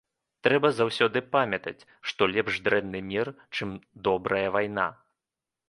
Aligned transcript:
Трэба 0.45 0.69
заўсёды 0.79 1.21
памятаць, 1.35 1.87
што 2.11 2.29
лепш 2.33 2.57
дрэнны 2.69 2.99
мір, 3.13 3.31
чым 3.55 3.77
добрая 4.09 4.45
вайна. 4.59 4.91